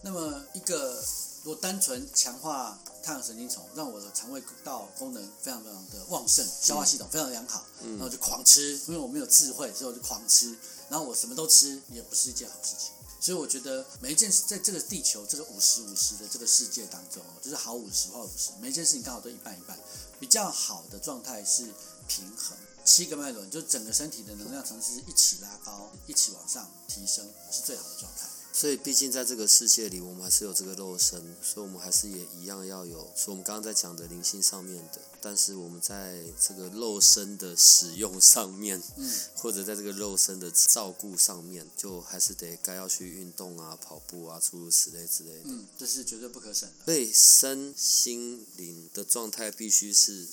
[0.01, 1.01] 那么一个
[1.43, 10.53] 如果单纯强化太阳神经丛，让我的肠胃道功能非常非常的旺盛，消化系统非常良好，然后就狂吃，因为我没有智慧，所以我就狂吃，
[10.89, 12.91] 然后我什么都吃，也不是一件好事情。
[13.25, 19.75] 所以我觉得每一件事，在这个地球这个五十五十的这个世界当中，就是好五十坏五十，每一件事情刚好都一半一半。
[20.19, 21.63] 比较好的状态是
[22.07, 22.55] 平衡，
[22.85, 28.27] 七个脉轮就整个身体的能量层次一起拉高，一起往上提升，是最好的状态。
[28.57, 45.41] 所以，毕竟在这个世界里，我们还是有这个肉身，所以我们还是也一样要有，所以我们刚刚在讲的灵性上面的，但是我们在这个肉身的使用上面，嗯，或者在这个肉身的照顾上面，就还是得该要去运动啊、跑步啊，诸如此类之类的。
[45.47, 46.85] 嗯，这是绝对不可省的。
[46.85, 50.25] 所以身心灵的状态必须是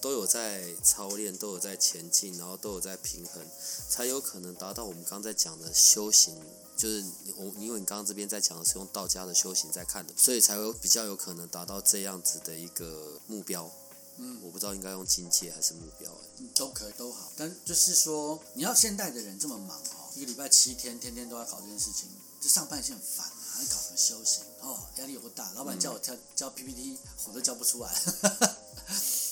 [0.00, 3.44] 都有在操练，都有在前进，然后都有在平衡，
[3.88, 6.40] 才有可能达到我们刚才讲的修行。
[6.76, 7.04] 就是
[7.36, 13.70] 我，因为你刚刚这边在讲的是用道家的修行在看的，所以才会比较有可能达到这样子的一个目标。
[14.16, 16.08] 嗯，我不知道应该用境界还是目标、
[16.54, 22.08] 都可以都好，但就是说，你要现代的人这么忙哦，一个礼拜七天，天天都要搞这件事情，
[22.40, 25.50] 就上班已经很烦了，还搞什么修行哦，压力有多大？
[25.56, 26.96] 老板叫我教教 PPT，
[27.26, 27.92] 我都教不出来。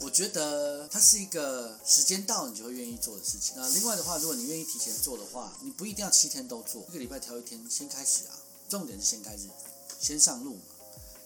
[0.00, 3.54] 我觉得它是一个时间到了你就会愿意做的事情。
[3.56, 8.38] 那另外的话，如果你愿意提前做的话，你不一定要七天都做，一个礼拜挑一天先开始啊。
[8.68, 9.48] 重点是先开始，
[10.00, 10.62] 先上路嘛，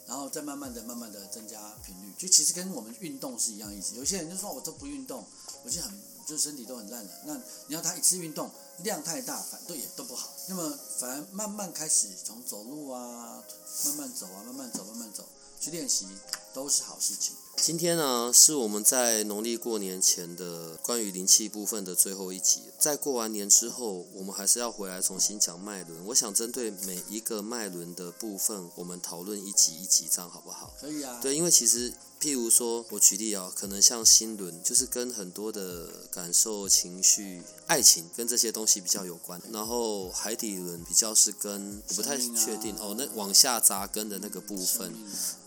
[0.07, 2.15] 然后再慢慢的、慢慢的增加频率。
[2.17, 3.95] 就其实跟我们运动是一样意思。
[3.97, 5.25] 有些人就说我都不运动，
[5.65, 7.11] 我就很就身体都很烂了。
[7.27, 7.35] 那
[7.67, 10.33] 你要他一次运动量太大，反对也都不好。
[10.49, 13.43] 那么反而慢慢开始从走路啊，
[13.85, 15.29] 慢慢走啊，慢慢走，慢慢走
[15.61, 16.07] 去练习，
[16.55, 17.35] 都是好事情。
[17.57, 22.63] 今天呢，是我们在农历过年前的关于灵气部分的最后一集。
[22.79, 26.05] 在过完年之后，我们还是要回来重新讲脉轮。
[26.07, 30.73] 我想针对每一个脉轮的部分，我们讨论一集一集，这样好不好？
[30.81, 31.21] 可以啊。
[31.23, 31.93] 对，因为其实。
[32.23, 39.43] 譬如说，我举例啊，可能像心轮，就是跟很多的感受、情绪、爱情跟这些东西比较有关。
[39.53, 44.95] 然后海底轮比较是跟我不太确定哦，那往下扎根的那个部分。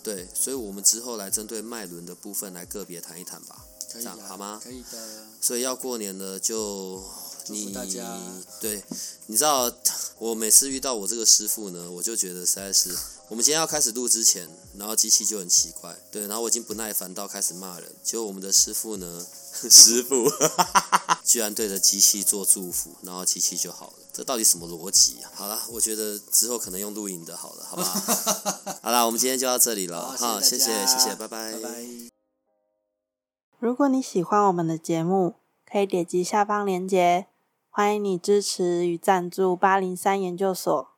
[0.04, 4.60] 对，所以我们之后来针对脉轮的部分来个别谈一谈吧，这样好吗？
[4.62, 5.28] 可以的。
[5.40, 7.02] 所以要过年了，就
[7.48, 7.74] 你
[8.60, 8.84] 对，
[9.28, 9.74] 你知道
[10.20, 12.94] 我每次遇到我这个师傅呢，我就觉得实在是。
[13.28, 14.48] 我们今天要开始录之前，
[14.78, 19.26] 然后机器就很奇怪，对，然后我已经不耐烦到开始骂人，结果我们的师傅呢，
[19.70, 20.30] 师傅
[21.26, 25.32] 居然对着机器做祝福，然后机器就好了，这到底什么逻辑啊？
[25.34, 27.84] 好了，我觉得之后可能用录影的好了，好吧？
[28.84, 31.54] 好了，我们今天就到这里了，好，谢谢，谢谢，拜拜。
[33.58, 35.34] 如果你喜欢我们的节目，
[35.66, 37.26] 可以点击下方链接，
[37.72, 40.90] 欢迎你支持与赞助八零三研究所。